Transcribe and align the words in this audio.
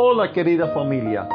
Hola 0.00 0.32
querida 0.32 0.68
familia, 0.68 1.28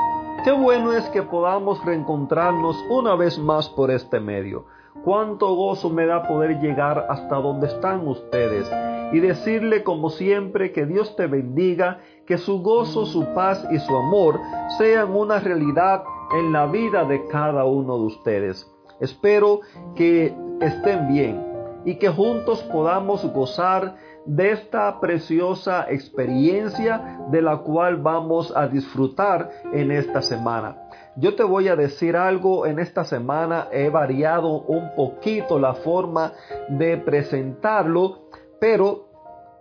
qué 0.43 0.51
bueno 0.51 0.93
es 0.93 1.03
que 1.09 1.21
podamos 1.21 1.83
reencontrarnos 1.85 2.77
una 2.89 3.15
vez 3.15 3.37
más 3.37 3.69
por 3.69 3.91
este 3.91 4.19
medio. 4.19 4.65
Cuánto 5.03 5.53
gozo 5.55 5.89
me 5.89 6.05
da 6.05 6.27
poder 6.27 6.59
llegar 6.59 7.07
hasta 7.09 7.35
donde 7.35 7.67
están 7.67 8.07
ustedes 8.07 8.69
y 9.13 9.19
decirle 9.19 9.83
como 9.83 10.09
siempre 10.09 10.71
que 10.71 10.85
Dios 10.85 11.15
te 11.15 11.27
bendiga, 11.27 11.99
que 12.25 12.37
su 12.37 12.61
gozo, 12.61 13.05
su 13.05 13.33
paz 13.33 13.65
y 13.71 13.79
su 13.79 13.95
amor 13.95 14.39
sean 14.77 15.15
una 15.15 15.39
realidad 15.39 16.03
en 16.37 16.51
la 16.51 16.65
vida 16.65 17.05
de 17.05 17.25
cada 17.27 17.63
uno 17.63 17.97
de 17.99 18.05
ustedes. 18.05 18.69
Espero 18.99 19.61
que 19.95 20.35
estén 20.59 21.07
bien 21.07 21.53
y 21.85 21.95
que 21.95 22.09
juntos 22.09 22.63
podamos 22.71 23.25
gozar 23.33 23.95
de 24.25 24.51
esta 24.51 24.99
preciosa 24.99 25.85
experiencia 25.89 27.19
de 27.29 27.41
la 27.41 27.57
cual 27.57 27.97
vamos 27.97 28.55
a 28.55 28.67
disfrutar 28.67 29.49
en 29.73 29.91
esta 29.91 30.21
semana. 30.21 30.77
Yo 31.15 31.35
te 31.35 31.43
voy 31.43 31.67
a 31.67 31.75
decir 31.75 32.15
algo, 32.15 32.65
en 32.65 32.79
esta 32.79 33.03
semana 33.03 33.67
he 33.71 33.89
variado 33.89 34.61
un 34.61 34.95
poquito 34.95 35.59
la 35.59 35.75
forma 35.75 36.33
de 36.69 36.97
presentarlo, 36.97 38.29
pero 38.63 39.09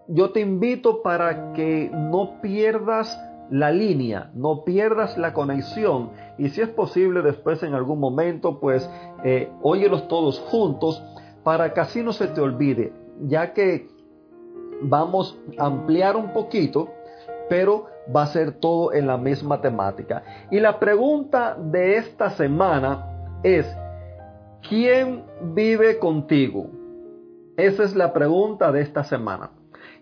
yo 0.06 0.30
te 0.30 0.38
invito 0.38 1.02
para 1.02 1.52
que 1.54 1.90
no 1.92 2.40
pierdas 2.40 3.20
la 3.50 3.72
línea, 3.72 4.30
no 4.32 4.62
pierdas 4.62 5.18
la 5.18 5.32
conexión 5.32 6.10
y 6.38 6.50
si 6.50 6.60
es 6.60 6.68
posible 6.68 7.20
después 7.20 7.64
en 7.64 7.74
algún 7.74 7.98
momento 7.98 8.60
pues 8.60 8.88
eh, 9.24 9.50
óyelos 9.60 10.06
todos 10.06 10.38
juntos 10.38 11.02
para 11.42 11.74
que 11.74 11.80
así 11.80 12.00
no 12.00 12.12
se 12.12 12.28
te 12.28 12.40
olvide, 12.40 12.92
ya 13.22 13.52
que 13.52 13.88
vamos 14.82 15.36
a 15.58 15.66
ampliar 15.66 16.14
un 16.14 16.32
poquito, 16.32 16.88
pero 17.48 17.86
va 18.14 18.22
a 18.22 18.26
ser 18.28 18.52
todo 18.52 18.92
en 18.92 19.08
la 19.08 19.16
misma 19.16 19.60
temática. 19.60 20.46
Y 20.48 20.60
la 20.60 20.78
pregunta 20.78 21.56
de 21.58 21.96
esta 21.96 22.30
semana 22.30 23.40
es, 23.42 23.66
¿quién 24.68 25.24
vive 25.56 25.98
contigo? 25.98 26.81
Esa 27.56 27.84
es 27.84 27.94
la 27.94 28.12
pregunta 28.14 28.72
de 28.72 28.80
esta 28.80 29.04
semana. 29.04 29.50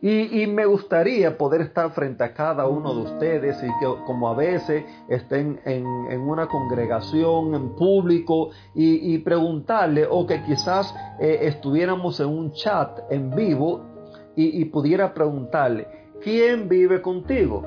Y, 0.02 0.46
me 0.46 0.64
gustaría 0.64 1.36
poder 1.36 1.60
estar 1.60 1.90
frente 1.90 2.24
a 2.24 2.32
cada 2.32 2.66
uno 2.66 2.94
de 2.94 3.02
ustedes 3.02 3.62
y 3.62 3.66
que 3.66 4.04
como 4.06 4.28
a 4.28 4.34
veces 4.34 4.84
estén 5.08 5.60
en, 5.66 5.84
una 6.20 6.46
congregación, 6.46 7.54
en 7.54 7.74
público, 7.74 8.48
y, 8.74 9.18
preguntarle 9.18 10.06
o 10.08 10.26
que 10.26 10.42
quizás 10.44 10.94
eh, 11.20 11.40
estuviéramos 11.42 12.18
en 12.20 12.28
un 12.28 12.52
chat 12.52 13.00
en 13.10 13.30
vivo 13.30 13.84
y, 14.36 14.64
pudiera 14.66 15.12
preguntarle, 15.12 15.86
¿quién 16.22 16.66
vive 16.66 17.02
contigo? 17.02 17.62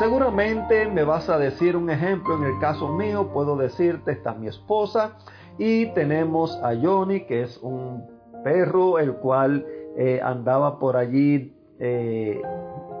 Seguramente 0.00 0.88
me 0.88 1.04
vas 1.04 1.28
a 1.28 1.38
decir 1.38 1.76
un 1.76 1.88
ejemplo, 1.88 2.36
en 2.36 2.52
el 2.52 2.58
caso 2.58 2.88
mío 2.88 3.30
puedo 3.32 3.56
decirte, 3.56 4.10
está 4.12 4.34
mi 4.34 4.48
esposa 4.48 5.18
y 5.56 5.86
tenemos 5.94 6.58
a 6.64 6.74
Johnny, 6.74 7.26
que 7.26 7.42
es 7.42 7.58
un 7.58 8.19
perro, 8.42 8.98
el 8.98 9.14
cual 9.14 9.66
eh, 9.96 10.20
andaba 10.22 10.78
por 10.78 10.96
allí 10.96 11.54
eh, 11.78 12.40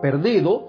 perdido, 0.02 0.68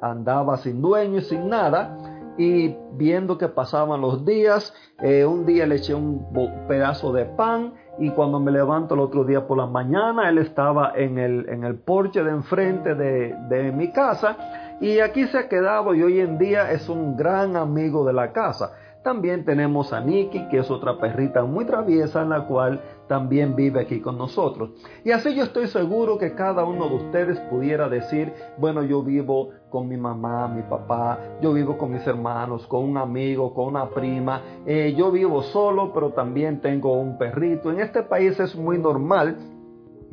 andaba 0.00 0.56
sin 0.58 0.80
dueño 0.80 1.18
y 1.18 1.22
sin 1.22 1.48
nada, 1.48 1.96
y 2.38 2.76
viendo 2.92 3.36
que 3.36 3.48
pasaban 3.48 4.00
los 4.00 4.24
días, 4.24 4.72
eh, 5.02 5.24
un 5.24 5.44
día 5.44 5.66
le 5.66 5.76
eché 5.76 5.94
un 5.94 6.26
pedazo 6.68 7.12
de 7.12 7.24
pan 7.24 7.74
y 7.98 8.10
cuando 8.10 8.38
me 8.38 8.52
levanto 8.52 8.94
el 8.94 9.00
otro 9.00 9.24
día 9.24 9.46
por 9.46 9.58
la 9.58 9.66
mañana, 9.66 10.28
él 10.28 10.38
estaba 10.38 10.92
en 10.94 11.18
el, 11.18 11.48
en 11.48 11.64
el 11.64 11.74
porche 11.74 12.22
de 12.22 12.30
enfrente 12.30 12.94
de, 12.94 13.34
de 13.48 13.72
mi 13.72 13.90
casa 13.90 14.36
y 14.80 15.00
aquí 15.00 15.26
se 15.26 15.38
ha 15.38 15.48
quedado 15.48 15.94
y 15.94 16.02
hoy 16.02 16.20
en 16.20 16.38
día 16.38 16.70
es 16.70 16.88
un 16.88 17.16
gran 17.16 17.56
amigo 17.56 18.04
de 18.04 18.12
la 18.12 18.32
casa. 18.32 18.72
También 19.02 19.44
tenemos 19.44 19.92
a 19.92 20.00
Nikki, 20.00 20.48
que 20.48 20.58
es 20.58 20.70
otra 20.70 20.98
perrita 20.98 21.44
muy 21.44 21.64
traviesa, 21.64 22.22
en 22.22 22.30
la 22.30 22.46
cual 22.46 22.80
también 23.06 23.54
vive 23.54 23.80
aquí 23.80 24.00
con 24.00 24.18
nosotros. 24.18 24.70
Y 25.04 25.12
así 25.12 25.34
yo 25.34 25.44
estoy 25.44 25.68
seguro 25.68 26.18
que 26.18 26.34
cada 26.34 26.64
uno 26.64 26.88
de 26.88 26.94
ustedes 26.96 27.38
pudiera 27.50 27.88
decir, 27.88 28.32
bueno, 28.58 28.82
yo 28.82 29.02
vivo 29.02 29.50
con 29.70 29.88
mi 29.88 29.96
mamá, 29.96 30.48
mi 30.48 30.62
papá, 30.62 31.18
yo 31.40 31.52
vivo 31.52 31.78
con 31.78 31.92
mis 31.92 32.06
hermanos, 32.06 32.66
con 32.66 32.84
un 32.84 32.98
amigo, 32.98 33.54
con 33.54 33.66
una 33.66 33.88
prima, 33.88 34.42
eh, 34.66 34.94
yo 34.96 35.10
vivo 35.10 35.42
solo, 35.42 35.92
pero 35.92 36.10
también 36.10 36.60
tengo 36.60 36.92
un 36.92 37.18
perrito. 37.18 37.70
En 37.70 37.80
este 37.80 38.02
país 38.02 38.38
es 38.40 38.56
muy 38.56 38.78
normal 38.78 39.36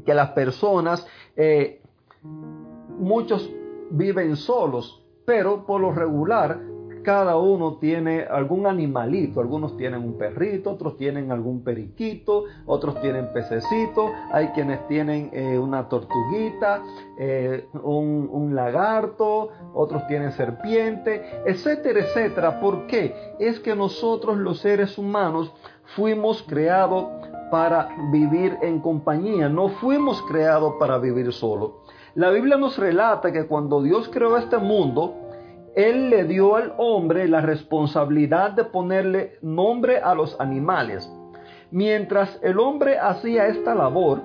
que 0.06 0.14
las 0.14 0.30
personas, 0.32 1.06
eh, 1.36 1.82
muchos 3.00 3.52
viven 3.90 4.36
solos, 4.36 5.04
pero 5.26 5.66
por 5.66 5.82
lo 5.82 5.92
regular 5.92 6.60
cada 7.06 7.38
uno 7.38 7.76
tiene 7.76 8.24
algún 8.24 8.66
animalito, 8.66 9.40
algunos 9.40 9.78
tienen 9.78 10.02
un 10.02 10.18
perrito, 10.18 10.72
otros 10.72 10.98
tienen 10.98 11.32
algún 11.32 11.64
periquito, 11.64 12.46
otros 12.66 13.00
tienen 13.00 13.32
pececito, 13.32 14.12
hay 14.32 14.48
quienes 14.50 14.86
tienen 14.88 15.30
eh, 15.32 15.60
una 15.60 15.88
tortuguita, 15.88 16.82
eh, 17.20 17.68
un, 17.84 18.28
un, 18.32 18.56
lagarto, 18.56 19.50
otros 19.76 20.08
tienen 20.08 20.32
serpiente, 20.32 21.24
etcétera, 21.46 22.00
etcétera. 22.00 22.60
¿Por 22.60 22.88
qué? 22.88 23.36
Es 23.40 23.60
que 23.60 23.76
nosotros 23.76 24.38
los 24.38 24.60
seres 24.60 24.98
humanos 24.98 25.54
fuimos 25.96 26.44
creados 26.44 27.06
para 27.52 27.90
vivir 28.12 28.58
en 28.64 28.80
compañía, 28.82 29.48
no 29.48 29.70
fuimos 29.70 30.22
creados 30.24 30.74
para 30.80 30.98
vivir 30.98 31.32
solos. 31.32 31.74
La 32.16 32.30
Biblia 32.30 32.58
nos 32.58 32.78
relata 32.78 33.32
que 33.32 33.46
cuando 33.46 33.84
Dios 33.84 34.10
creó 34.10 34.38
este 34.38 34.58
mundo, 34.58 35.25
él 35.76 36.10
le 36.10 36.24
dio 36.24 36.56
al 36.56 36.74
hombre 36.78 37.28
la 37.28 37.42
responsabilidad 37.42 38.52
de 38.52 38.64
ponerle 38.64 39.38
nombre 39.42 39.98
a 39.98 40.16
los 40.16 40.40
animales. 40.40 41.10
Mientras 41.72 42.40
el 42.42 42.60
hombre 42.60 42.98
hacía 42.98 43.48
esta 43.48 43.76
labor, 43.76 44.22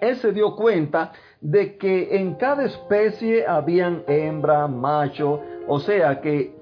él 0.00 0.16
se 0.16 0.32
dio 0.32 0.56
cuenta 0.56 1.12
de 1.40 1.76
que 1.78 2.16
en 2.16 2.34
cada 2.34 2.64
especie 2.64 3.46
habían 3.46 4.02
hembra, 4.08 4.66
macho, 4.66 5.40
o 5.68 5.78
sea 5.78 6.20
que 6.20 6.54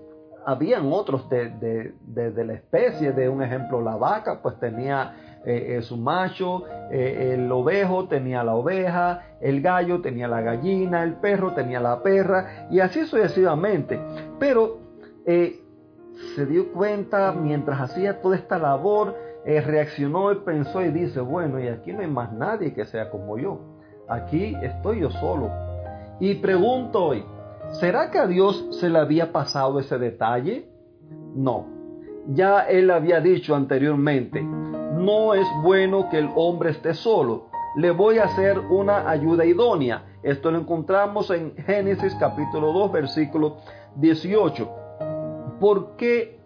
habían 0.45 0.93
otros 0.93 1.29
de, 1.31 1.95
de 2.03 2.45
la 2.45 2.53
especie, 2.53 3.13
de 3.13 3.29
un 3.29 3.43
ejemplo 3.43 3.81
la 3.81 3.97
vaca, 3.97 4.41
pues 4.43 4.59
tenía 4.59 5.15
eh, 5.45 5.81
su 5.83 5.97
macho, 5.97 6.65
eh, 6.91 7.33
el 7.35 7.51
ovejo 7.51 8.07
tenía 8.07 8.45
la 8.45 8.55
oveja, 8.55 9.23
el 9.41 9.61
gallo 9.61 10.01
tenía 10.01 10.29
la 10.29 10.41
gallina, 10.41 11.03
el 11.03 11.15
perro 11.15 11.53
tenía 11.53 11.81
la 11.81 12.03
perra 12.03 12.69
y 12.71 12.79
así 12.81 13.05
sucesivamente. 13.07 13.99
Pero 14.39 14.79
eh, 15.27 15.61
se 16.37 16.47
dio 16.47 16.73
cuenta 16.73 17.33
mientras 17.33 17.81
hacía 17.81 18.21
toda 18.21 18.37
esta 18.37 18.59
labor, 18.59 19.17
reaccionó 19.45 20.31
y 20.31 20.37
pensó 20.37 20.83
y 20.83 20.91
dice, 20.91 21.21
bueno, 21.21 21.59
y 21.59 21.67
aquí 21.67 21.93
no 21.93 22.01
hay 22.01 22.07
más 22.07 22.33
nadie 22.33 22.73
que 22.73 22.85
sea 22.85 23.11
como 23.11 23.37
yo. 23.39 23.59
Aquí 24.09 24.55
estoy 24.63 25.01
yo 25.01 25.11
solo. 25.11 25.51
Y 26.21 26.35
pregunto 26.35 27.07
hoy, 27.07 27.25
¿será 27.81 28.13
que 28.13 28.19
a 28.19 28.29
Dios 28.29 28.69
se 28.79 28.89
le 28.89 28.99
había 29.01 29.33
pasado 29.33 29.81
ese 29.81 29.99
detalle? 29.99 30.69
No. 31.35 31.67
Ya 32.29 32.61
él 32.61 32.91
había 32.93 33.21
dicho 33.21 33.57
anteriormente, 33.57 34.47
no 35.03 35.35
es 35.35 35.47
bueno 35.63 36.09
que 36.09 36.19
el 36.19 36.31
hombre 36.37 36.71
esté 36.71 36.95
solo. 36.95 37.49
Le 37.75 37.91
voy 37.91 38.19
a 38.19 38.25
hacer 38.25 38.59
una 38.59 39.09
ayuda 39.09 39.45
idónea. 39.45 40.05
Esto 40.23 40.51
lo 40.51 40.59
encontramos 40.59 41.31
en 41.31 41.57
Génesis 41.57 42.15
capítulo 42.21 42.73
2, 42.73 42.93
versículo 42.93 43.57
18. 43.97 44.71
¿Por 45.59 45.97
qué 45.97 46.39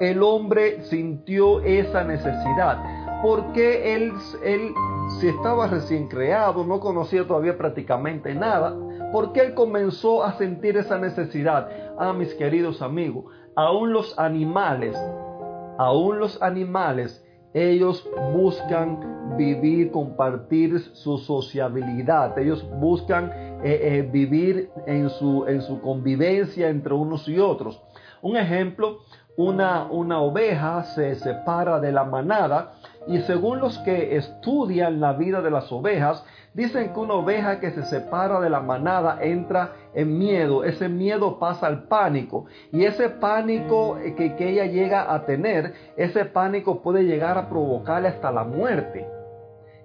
el 0.00 0.22
hombre 0.22 0.82
sintió 0.82 1.60
esa 1.60 2.02
necesidad? 2.04 3.22
Porque 3.22 3.94
él, 3.94 4.12
él, 4.44 4.72
si 5.20 5.28
estaba 5.28 5.68
recién 5.68 6.08
creado, 6.08 6.64
no 6.64 6.80
conocía 6.80 7.26
todavía 7.26 7.56
prácticamente 7.56 8.34
nada, 8.34 8.76
¿por 9.12 9.32
qué 9.32 9.42
él 9.42 9.54
comenzó 9.54 10.24
a 10.24 10.36
sentir 10.36 10.76
esa 10.76 10.98
necesidad? 10.98 11.68
Ah, 11.98 12.12
mis 12.12 12.34
queridos 12.34 12.82
amigos, 12.82 13.26
aún 13.54 13.92
los 13.92 14.18
animales, 14.18 14.96
aún 15.78 16.18
los 16.18 16.42
animales 16.42 17.23
ellos 17.54 18.06
buscan 18.32 19.36
vivir, 19.36 19.92
compartir 19.92 20.80
su 20.92 21.18
sociabilidad. 21.18 22.36
Ellos 22.36 22.66
buscan 22.80 23.30
eh, 23.62 23.80
eh, 23.82 24.08
vivir 24.12 24.70
en 24.86 25.08
su, 25.08 25.46
en 25.46 25.62
su 25.62 25.80
convivencia 25.80 26.68
entre 26.68 26.94
unos 26.94 27.28
y 27.28 27.38
otros. 27.38 27.80
Un 28.22 28.36
ejemplo, 28.36 28.98
una, 29.36 29.84
una 29.84 30.20
oveja 30.20 30.82
se 30.82 31.14
separa 31.14 31.78
de 31.78 31.92
la 31.92 32.04
manada 32.04 32.74
y 33.06 33.18
según 33.20 33.60
los 33.60 33.78
que 33.78 34.16
estudian 34.16 35.00
la 35.00 35.12
vida 35.12 35.42
de 35.42 35.50
las 35.50 35.70
ovejas, 35.70 36.24
dicen 36.54 36.92
que 36.92 37.00
una 37.00 37.14
oveja 37.14 37.60
que 37.60 37.70
se 37.72 37.82
separa 37.84 38.40
de 38.40 38.48
la 38.48 38.60
manada 38.60 39.18
entra 39.20 39.72
en 39.94 40.16
miedo, 40.16 40.64
ese 40.64 40.88
miedo 40.88 41.38
pasa 41.38 41.66
al 41.66 41.84
pánico. 41.84 42.46
Y 42.72 42.84
ese 42.84 43.10
pánico 43.10 43.98
que, 44.16 44.36
que 44.36 44.50
ella 44.50 44.66
llega 44.66 45.12
a 45.12 45.26
tener, 45.26 45.74
ese 45.96 46.24
pánico 46.24 46.80
puede 46.82 47.04
llegar 47.04 47.36
a 47.36 47.48
provocarle 47.48 48.08
hasta 48.08 48.32
la 48.32 48.44
muerte. 48.44 49.06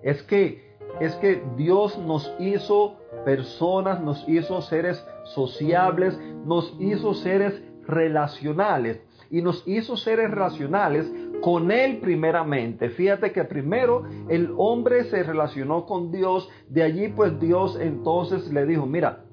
Es 0.02 0.24
que, 0.24 0.78
es 1.02 1.14
que 1.16 1.44
Dios 1.58 1.98
nos 1.98 2.34
hizo 2.40 2.96
personas, 3.26 4.00
nos 4.02 4.28
hizo 4.30 4.62
seres 4.62 5.06
sociables, 5.26 6.18
nos 6.46 6.74
hizo 6.80 7.14
seres 7.16 7.62
relacionales. 7.86 9.02
Y 9.32 9.44
nos 9.44 9.68
hizo 9.68 9.96
seres 9.96 10.32
relacionales 10.32 11.12
con 11.42 11.72
Él 11.72 12.00
primeramente. 12.00 12.90
Fíjate 12.90 13.32
que 13.32 13.44
primero 13.44 14.04
el 14.28 14.54
hombre 14.58 15.06
se 15.06 15.24
relacionó 15.24 15.86
con 15.86 16.12
Dios, 16.12 16.50
de 16.68 16.84
allí 16.84 17.08
pues 17.10 17.40
Dios 17.40 17.78
entonces 17.80 18.52
le 18.52 18.66
dijo, 18.66 18.86
mira, 18.86 19.26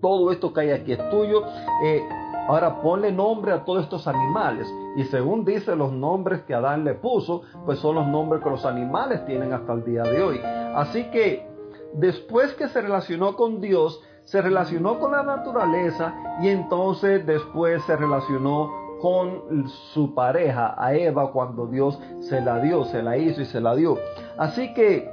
todo 0.00 0.32
esto 0.32 0.52
que 0.52 0.60
hay 0.60 0.70
aquí 0.70 0.92
es 0.92 1.10
tuyo, 1.10 1.42
eh, 1.84 2.02
ahora 2.48 2.80
ponle 2.80 3.12
nombre 3.12 3.52
a 3.52 3.64
todos 3.64 3.84
estos 3.84 4.06
animales. 4.06 4.66
Y 4.96 5.04
según 5.04 5.44
dice 5.44 5.76
los 5.76 5.92
nombres 5.92 6.42
que 6.42 6.54
Adán 6.54 6.84
le 6.84 6.94
puso, 6.94 7.42
pues 7.64 7.78
son 7.78 7.96
los 7.96 8.06
nombres 8.06 8.42
que 8.42 8.50
los 8.50 8.64
animales 8.64 9.24
tienen 9.26 9.52
hasta 9.52 9.72
el 9.72 9.84
día 9.84 10.02
de 10.02 10.22
hoy. 10.22 10.40
Así 10.74 11.04
que 11.10 11.46
después 11.94 12.52
que 12.54 12.68
se 12.68 12.80
relacionó 12.80 13.36
con 13.36 13.60
Dios, 13.60 14.02
se 14.24 14.40
relacionó 14.42 14.98
con 14.98 15.12
la 15.12 15.22
naturaleza 15.22 16.14
y 16.40 16.48
entonces 16.48 17.26
después 17.26 17.82
se 17.84 17.96
relacionó 17.96 18.79
con 19.00 19.68
su 19.92 20.14
pareja, 20.14 20.74
a 20.76 20.94
Eva, 20.94 21.32
cuando 21.32 21.66
Dios 21.66 21.98
se 22.20 22.40
la 22.40 22.60
dio, 22.60 22.84
se 22.84 23.02
la 23.02 23.16
hizo 23.16 23.40
y 23.40 23.46
se 23.46 23.60
la 23.60 23.74
dio. 23.74 23.98
Así 24.36 24.72
que, 24.74 25.10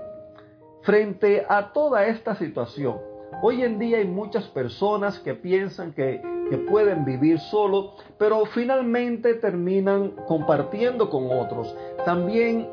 frente 0.81 1.45
a 1.48 1.72
toda 1.72 2.06
esta 2.07 2.36
situación, 2.36 2.98
hoy 3.42 3.63
en 3.63 3.80
día 3.80 3.98
hay 3.98 4.07
muchas 4.07 4.45
personas 4.50 5.19
que 5.19 5.34
piensan 5.34 5.94
que, 5.94 6.22
que 6.50 6.57
pueden 6.57 7.06
vivir 7.06 7.39
solo, 7.39 7.94
pero 8.18 8.45
finalmente 8.45 9.36
terminan 9.36 10.12
compartiendo 10.28 11.10
con 11.10 11.31
otros. 11.31 11.74
También 12.06 12.69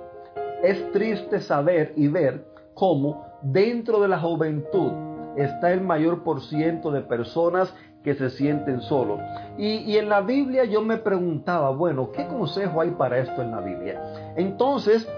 es 0.63 0.91
triste 0.93 1.41
saber 1.41 1.93
y 1.97 2.09
ver 2.09 2.45
cómo 2.75 3.25
dentro 3.43 4.01
de 4.01 4.09
la 4.09 4.19
juventud 4.19 4.93
está 5.37 5.73
el 5.73 5.81
mayor 5.81 6.23
por 6.23 6.41
ciento 6.41 6.91
de 6.91 7.03
personas 7.03 7.75
que 8.05 8.15
se 8.15 8.31
sienten 8.31 8.83
solos. 8.83 9.19
Y, 9.56 9.97
en 9.97 10.09
la 10.11 10.21
Biblia 10.21 10.65
yo 10.65 10.83
me 10.83 10.99
preguntaba, 10.99 11.71
bueno, 11.71 12.12
¿qué 12.12 12.27
consejo 12.27 12.83
hay 12.83 12.91
para 12.91 13.19
esto 13.19 13.41
en 13.41 13.51
la 13.51 13.61
Biblia? 13.61 14.01
Entonces, 14.37 15.09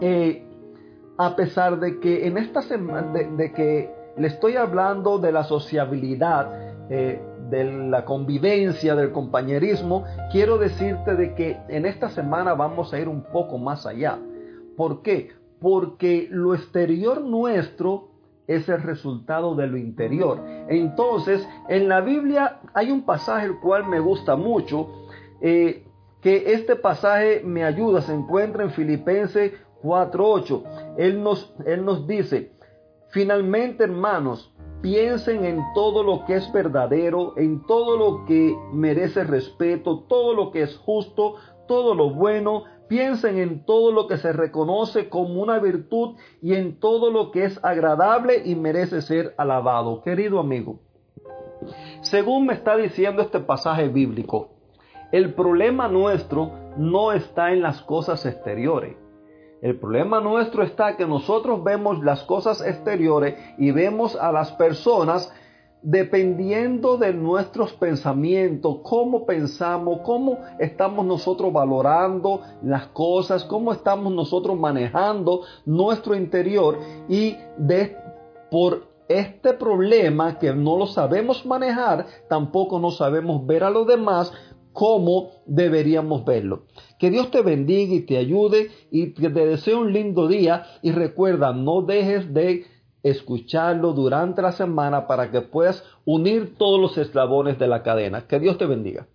eh, 0.00 0.44
a 1.16 1.34
pesar 1.34 1.80
de 1.80 1.98
que 1.98 2.26
en 2.26 2.36
esta 2.36 2.60
semana, 2.62 3.10
de, 3.12 3.52
que 3.52 3.90
le 4.16 4.28
estoy 4.28 4.56
hablando 4.56 5.18
de 5.18 5.32
la 5.32 5.44
sociabilidad, 5.44 6.90
eh, 6.90 7.20
de 7.48 7.64
la 7.64 8.04
convivencia, 8.04 8.94
del 8.94 9.10
compañerismo, 9.10 10.04
quiero 10.30 10.58
decirte 10.58 11.14
de 11.14 11.34
que 11.34 11.56
en 11.68 11.86
esta 11.86 12.10
semana 12.10 12.52
vamos 12.52 12.92
a 12.92 12.98
ir 12.98 13.08
un 13.08 13.22
poco 13.22 13.56
más 13.56 13.86
allá. 13.86 14.18
¿Por 14.76 15.00
qué? 15.00 15.30
Porque 15.58 16.28
lo 16.30 16.54
exterior 16.54 17.22
nuestro 17.22 18.10
es 18.48 18.68
el 18.68 18.82
resultado 18.82 19.54
de 19.54 19.68
lo 19.68 19.76
interior. 19.76 20.42
Entonces, 20.68 21.46
en 21.68 21.88
la 21.88 22.00
Biblia 22.00 22.60
hay 22.74 22.90
un 22.90 23.04
pasaje 23.04 23.46
el 23.46 23.60
cual 23.60 23.86
me 23.86 24.00
gusta 24.00 24.34
mucho, 24.34 24.88
eh, 25.40 25.84
que 26.22 26.54
este 26.54 26.74
pasaje 26.74 27.42
me 27.44 27.62
ayuda, 27.62 28.00
se 28.00 28.12
encuentra 28.12 28.64
en 28.64 28.70
Filipenses 28.70 29.52
4.8. 29.82 30.96
Él 30.96 31.22
nos, 31.22 31.54
él 31.64 31.84
nos 31.84 32.08
dice, 32.08 32.50
finalmente 33.10 33.84
hermanos, 33.84 34.52
piensen 34.80 35.44
en 35.44 35.62
todo 35.74 36.02
lo 36.02 36.24
que 36.24 36.36
es 36.36 36.52
verdadero, 36.52 37.34
en 37.36 37.66
todo 37.66 37.96
lo 37.96 38.24
que 38.24 38.56
merece 38.72 39.24
respeto, 39.24 40.04
todo 40.08 40.34
lo 40.34 40.50
que 40.50 40.62
es 40.62 40.76
justo, 40.76 41.34
todo 41.66 41.94
lo 41.94 42.10
bueno, 42.10 42.64
Piensen 42.88 43.38
en 43.38 43.66
todo 43.66 43.92
lo 43.92 44.06
que 44.06 44.16
se 44.16 44.32
reconoce 44.32 45.10
como 45.10 45.42
una 45.42 45.58
virtud 45.58 46.16
y 46.40 46.54
en 46.54 46.80
todo 46.80 47.10
lo 47.10 47.30
que 47.30 47.44
es 47.44 47.62
agradable 47.62 48.42
y 48.46 48.54
merece 48.54 49.02
ser 49.02 49.34
alabado. 49.36 50.00
Querido 50.00 50.40
amigo, 50.40 50.80
según 52.00 52.46
me 52.46 52.54
está 52.54 52.78
diciendo 52.78 53.20
este 53.20 53.40
pasaje 53.40 53.88
bíblico, 53.88 54.52
el 55.12 55.34
problema 55.34 55.88
nuestro 55.88 56.50
no 56.78 57.12
está 57.12 57.52
en 57.52 57.60
las 57.60 57.82
cosas 57.82 58.24
exteriores. 58.24 58.96
El 59.60 59.76
problema 59.76 60.20
nuestro 60.20 60.62
está 60.62 60.96
que 60.96 61.06
nosotros 61.06 61.64
vemos 61.64 62.02
las 62.04 62.22
cosas 62.22 62.60
exteriores 62.60 63.34
y 63.58 63.72
vemos 63.72 64.14
a 64.14 64.30
las 64.30 64.52
personas 64.52 65.32
dependiendo 65.82 66.96
de 66.96 67.12
nuestros 67.12 67.72
pensamientos, 67.72 68.78
cómo 68.82 69.26
pensamos, 69.26 70.00
cómo 70.04 70.38
estamos 70.58 71.06
nosotros 71.06 71.52
valorando 71.52 72.42
las 72.62 72.86
cosas, 72.88 73.44
cómo 73.44 73.72
estamos 73.72 74.12
nosotros 74.12 74.58
manejando 74.58 75.42
nuestro 75.66 76.14
interior 76.14 76.78
y 77.08 77.36
por 78.50 78.88
este 79.08 79.54
problema 79.54 80.38
que 80.38 80.52
no 80.52 80.76
lo 80.76 80.86
sabemos 80.86 81.46
manejar, 81.46 82.06
tampoco 82.28 82.78
no 82.78 82.90
sabemos 82.90 83.46
ver 83.46 83.64
a 83.64 83.70
los 83.70 83.86
demás 83.86 84.32
como 84.72 85.30
deberíamos 85.46 86.24
verlo. 86.24 86.62
Que 86.98 87.10
Dios 87.10 87.30
te 87.30 87.42
bendiga 87.42 87.94
y 87.94 88.00
te 88.00 88.16
ayude 88.16 88.70
y 88.90 89.08
te 89.08 89.28
deseo 89.28 89.80
un 89.80 89.92
lindo 89.92 90.28
día 90.28 90.64
y 90.82 90.92
recuerda, 90.92 91.52
no 91.52 91.82
dejes 91.82 92.32
de 92.32 92.64
escucharlo 93.02 93.92
durante 93.92 94.42
la 94.42 94.52
semana 94.52 95.06
para 95.06 95.30
que 95.30 95.40
puedas 95.40 95.84
unir 96.04 96.56
todos 96.56 96.80
los 96.80 96.98
eslabones 96.98 97.58
de 97.58 97.68
la 97.68 97.82
cadena. 97.82 98.26
Que 98.26 98.40
Dios 98.40 98.58
te 98.58 98.66
bendiga. 98.66 99.06